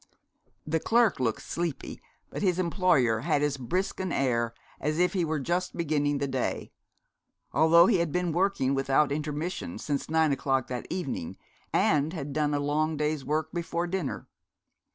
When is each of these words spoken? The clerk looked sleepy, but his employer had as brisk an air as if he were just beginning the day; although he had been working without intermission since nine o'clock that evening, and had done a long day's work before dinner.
The 0.65 0.79
clerk 0.79 1.19
looked 1.19 1.43
sleepy, 1.43 2.01
but 2.31 2.41
his 2.41 2.57
employer 2.57 3.19
had 3.19 3.43
as 3.43 3.57
brisk 3.57 3.99
an 3.99 4.11
air 4.11 4.51
as 4.79 4.97
if 4.97 5.13
he 5.13 5.23
were 5.23 5.39
just 5.39 5.77
beginning 5.77 6.17
the 6.17 6.27
day; 6.27 6.71
although 7.53 7.85
he 7.85 7.97
had 7.99 8.11
been 8.11 8.31
working 8.31 8.73
without 8.73 9.11
intermission 9.11 9.77
since 9.77 10.09
nine 10.09 10.31
o'clock 10.31 10.69
that 10.69 10.87
evening, 10.89 11.37
and 11.71 12.13
had 12.13 12.33
done 12.33 12.55
a 12.55 12.59
long 12.59 12.97
day's 12.97 13.23
work 13.23 13.51
before 13.53 13.85
dinner. 13.85 14.27